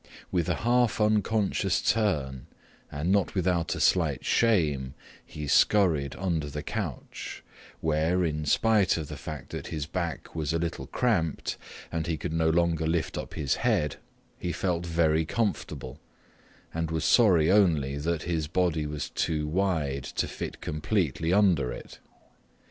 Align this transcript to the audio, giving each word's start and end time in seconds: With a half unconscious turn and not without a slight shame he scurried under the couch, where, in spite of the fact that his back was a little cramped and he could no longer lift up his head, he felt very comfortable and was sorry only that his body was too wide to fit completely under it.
With 0.31 0.49
a 0.49 0.55
half 0.65 0.99
unconscious 0.99 1.79
turn 1.79 2.47
and 2.91 3.11
not 3.11 3.35
without 3.35 3.75
a 3.75 3.79
slight 3.79 4.25
shame 4.25 4.95
he 5.23 5.45
scurried 5.45 6.15
under 6.15 6.49
the 6.49 6.63
couch, 6.63 7.43
where, 7.81 8.25
in 8.25 8.45
spite 8.47 8.97
of 8.97 9.09
the 9.09 9.15
fact 9.15 9.51
that 9.51 9.67
his 9.67 9.85
back 9.85 10.33
was 10.33 10.53
a 10.53 10.57
little 10.57 10.87
cramped 10.87 11.55
and 11.91 12.07
he 12.07 12.17
could 12.17 12.33
no 12.33 12.49
longer 12.49 12.87
lift 12.87 13.15
up 13.15 13.35
his 13.35 13.57
head, 13.57 13.97
he 14.39 14.51
felt 14.51 14.87
very 14.87 15.23
comfortable 15.23 15.99
and 16.73 16.89
was 16.89 17.05
sorry 17.05 17.51
only 17.51 17.95
that 17.95 18.23
his 18.23 18.47
body 18.47 18.87
was 18.87 19.07
too 19.11 19.45
wide 19.45 20.03
to 20.03 20.27
fit 20.27 20.61
completely 20.61 21.31
under 21.31 21.71
it. 21.71 21.99